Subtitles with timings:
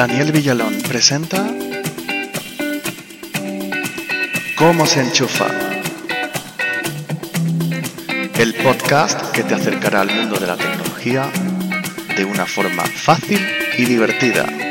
[0.00, 1.46] Daniel Villalón presenta
[4.56, 5.44] ¿Cómo se enchufa?
[8.38, 11.30] El podcast que te acercará al mundo de la tecnología
[12.16, 14.69] de una forma fácil y divertida.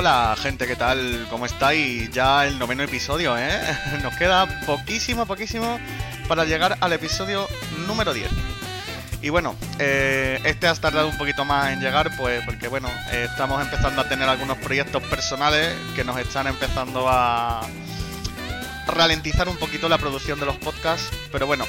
[0.00, 1.26] Hola gente, ¿qué tal?
[1.28, 2.08] ¿Cómo estáis?
[2.12, 3.50] Ya el noveno episodio, ¿eh?
[4.04, 5.80] Nos queda poquísimo, poquísimo
[6.28, 7.48] para llegar al episodio
[7.84, 8.30] número 10.
[9.22, 13.26] Y bueno, eh, este ha tardado un poquito más en llegar, pues porque bueno, eh,
[13.28, 17.62] estamos empezando a tener algunos proyectos personales que nos están empezando a
[18.86, 21.64] ralentizar un poquito la producción de los podcasts, pero bueno,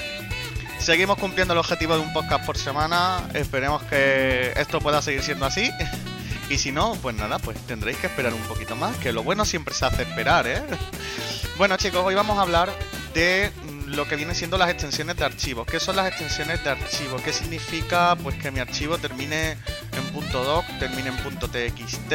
[0.78, 5.48] seguimos cumpliendo el objetivo de un podcast por semana, esperemos que esto pueda seguir siendo
[5.48, 5.72] así.
[6.50, 9.46] Y si no, pues nada, pues tendréis que esperar un poquito más, que lo bueno
[9.46, 10.62] siempre se hace esperar, ¿eh?
[11.58, 12.74] Bueno chicos, hoy vamos a hablar
[13.14, 13.52] de
[13.86, 15.68] lo que vienen siendo las extensiones de archivos.
[15.68, 17.18] ¿Qué son las extensiones de archivo?
[17.24, 22.14] ¿Qué significa pues que mi archivo termine en .doc, termine en .txt,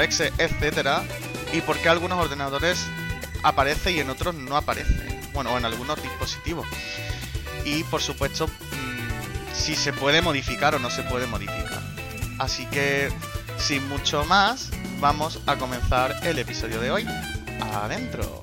[0.00, 1.02] .exe, etcétera?
[1.52, 2.86] Y por qué algunos ordenadores
[3.42, 5.20] aparece y en otros no aparece.
[5.32, 6.66] Bueno, o en algunos dispositivos.
[7.64, 11.77] Y por supuesto, mmm, si se puede modificar o no se puede modificar.
[12.38, 13.08] Así que,
[13.58, 17.06] sin mucho más, vamos a comenzar el episodio de hoy.
[17.74, 18.42] Adentro.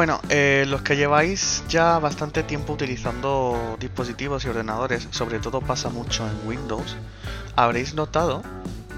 [0.00, 5.90] Bueno, eh, los que lleváis ya bastante tiempo utilizando dispositivos y ordenadores, sobre todo pasa
[5.90, 6.96] mucho en Windows,
[7.54, 8.42] habréis notado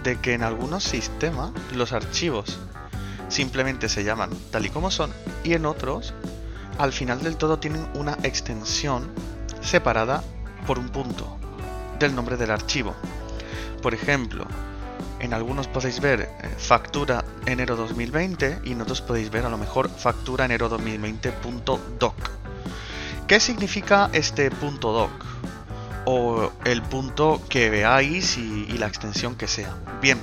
[0.04, 2.56] de que en algunos sistemas los archivos
[3.26, 5.10] simplemente se llaman tal y como son
[5.42, 6.14] y en otros
[6.78, 9.10] al final del todo tienen una extensión
[9.60, 10.22] separada
[10.68, 11.36] por un punto
[11.98, 12.94] del nombre del archivo.
[13.82, 14.46] Por ejemplo,
[15.22, 16.28] en algunos podéis ver eh,
[16.58, 22.14] factura enero 2020 y en otros podéis ver a lo mejor factura enero 2020.doc.
[23.26, 25.10] ¿Qué significa este punto .doc?
[26.04, 29.74] O el punto que veáis y, y la extensión que sea.
[30.02, 30.18] Bien,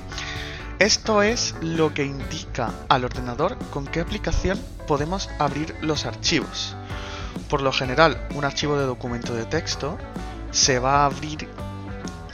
[0.78, 6.76] esto es lo que indica al ordenador con qué aplicación podemos abrir los archivos.
[7.48, 9.98] Por lo general, un archivo de documento de texto
[10.50, 11.48] se va a abrir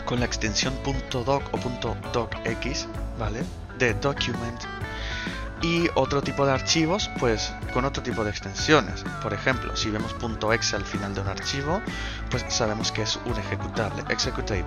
[0.06, 0.72] con la extensión
[1.10, 2.86] .doc o .docx,
[3.18, 3.44] ¿vale?
[3.78, 4.62] De document.
[5.62, 9.04] Y otro tipo de archivos, pues con otro tipo de extensiones.
[9.22, 10.14] Por ejemplo, si vemos
[10.52, 11.80] .exe al final de un archivo,
[12.30, 14.64] pues sabemos que es un ejecutable, executable.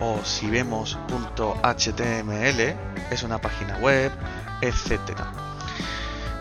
[0.00, 0.98] O si vemos
[1.36, 2.76] .html,
[3.10, 4.10] es una página web,
[4.60, 5.22] etc.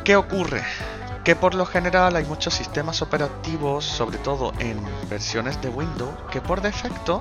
[0.03, 0.63] ¿Qué ocurre?
[1.27, 6.39] que por lo general hay muchos sistemas operativos, sobre todo en versiones de Windows, que
[6.39, 7.19] por defecto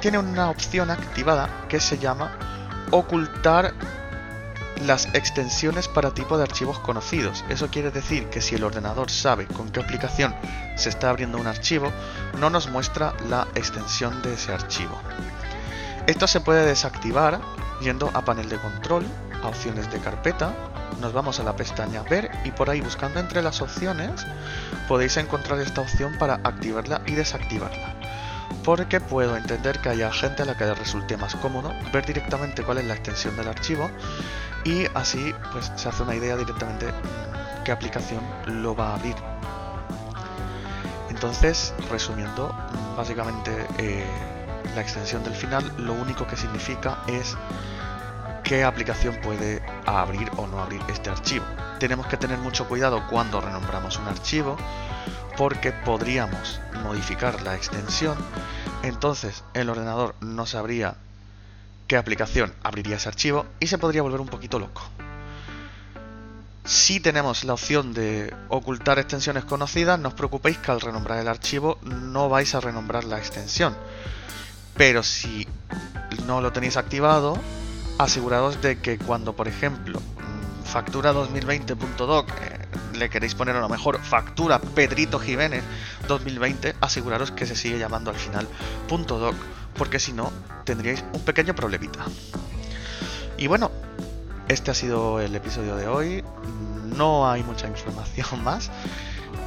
[0.00, 2.32] tiene una opción activada que se llama
[2.90, 3.72] ocultar
[4.86, 7.44] las extensiones para tipo de archivos conocidos.
[7.50, 10.34] Eso quiere decir que si el ordenador sabe con qué aplicación
[10.76, 11.92] se está abriendo un archivo,
[12.38, 14.98] no nos muestra la extensión de ese archivo.
[16.06, 17.40] Esto se puede desactivar
[17.82, 19.04] yendo a panel de control,
[19.42, 20.52] a opciones de carpeta,
[21.00, 24.26] nos vamos a la pestaña ver y por ahí buscando entre las opciones
[24.88, 27.99] podéis encontrar esta opción para activarla y desactivarla.
[28.64, 32.62] Porque puedo entender que haya gente a la que le resulte más cómodo ver directamente
[32.62, 33.90] cuál es la extensión del archivo
[34.64, 36.86] y así pues se hace una idea directamente
[37.64, 39.16] qué aplicación lo va a abrir.
[41.08, 42.54] Entonces, resumiendo,
[42.96, 44.06] básicamente eh,
[44.74, 47.36] la extensión del final lo único que significa es
[48.50, 51.44] qué aplicación puede abrir o no abrir este archivo.
[51.78, 54.56] Tenemos que tener mucho cuidado cuando renombramos un archivo
[55.36, 58.18] porque podríamos modificar la extensión,
[58.82, 60.96] entonces el ordenador no sabría
[61.86, 64.82] qué aplicación abriría ese archivo y se podría volver un poquito loco.
[66.64, 71.28] Si tenemos la opción de ocultar extensiones conocidas, no os preocupéis que al renombrar el
[71.28, 73.76] archivo no vais a renombrar la extensión.
[74.76, 75.46] Pero si
[76.26, 77.38] no lo tenéis activado,
[78.04, 83.68] asegurados de que cuando, por ejemplo, mm, factura 2020.doc eh, le queréis poner a lo
[83.68, 85.62] mejor factura Pedrito Jiménez
[86.08, 88.48] 2020, aseguraros que se sigue llamando al final
[88.88, 89.34] .doc,
[89.76, 90.32] porque si no
[90.64, 92.06] tendríais un pequeño problemita.
[93.36, 93.70] Y bueno,
[94.48, 96.24] este ha sido el episodio de hoy.
[96.96, 98.70] No hay mucha información más.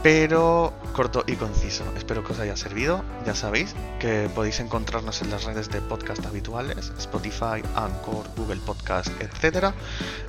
[0.01, 1.83] Pero corto y conciso.
[1.95, 3.03] Espero que os haya servido.
[3.25, 9.09] Ya sabéis que podéis encontrarnos en las redes de podcast habituales, Spotify, Anchor, Google Podcast,
[9.21, 9.73] etc.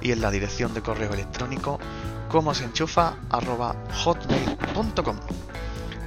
[0.01, 1.79] Y en la dirección de correo electrónico
[2.29, 5.21] como se enchufa hotmail.com.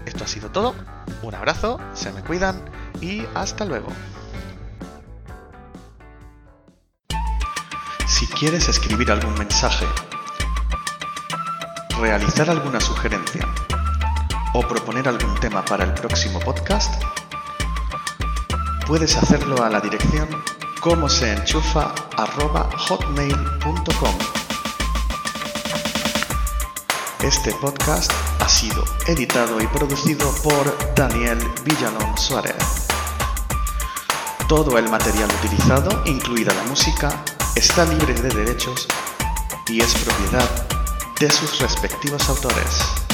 [0.06, 0.74] Esto ha sido todo.
[1.22, 2.62] Un abrazo, se me cuidan
[3.02, 3.88] y hasta luego.
[8.08, 9.86] Si quieres escribir algún mensaje
[12.00, 13.48] realizar alguna sugerencia
[14.54, 17.02] o proponer algún tema para el próximo podcast,
[18.86, 20.28] puedes hacerlo a la dirección
[20.80, 21.94] como se enchufa
[22.88, 24.16] hotmail.com.
[27.24, 32.88] Este podcast ha sido editado y producido por Daniel Villalón Suárez.
[34.48, 37.24] Todo el material utilizado, incluida la música,
[37.56, 38.88] está libre de derechos
[39.68, 40.77] y es propiedad
[41.20, 43.07] de sus respectivos autores.